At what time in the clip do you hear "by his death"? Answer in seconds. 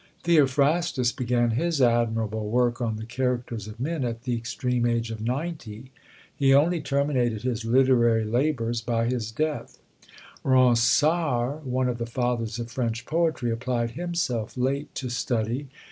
8.81-9.77